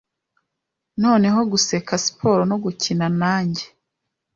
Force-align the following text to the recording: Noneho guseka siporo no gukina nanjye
Noneho 1.03 1.39
guseka 1.51 1.93
siporo 2.05 2.41
no 2.49 2.57
gukina 2.63 3.05
nanjye 3.21 3.65